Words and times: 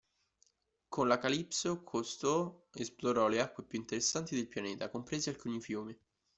Con 0.89 1.07
la 1.09 1.19
Calypso, 1.19 1.83
Cousteau 1.85 2.69
esplorò 2.73 3.27
le 3.27 3.39
acque 3.39 3.61
più 3.65 3.77
interessanti 3.77 4.33
del 4.35 4.47
pianeta, 4.47 4.89
compresi 4.89 5.29
alcuni 5.29 5.61
fiumi. 5.61 5.95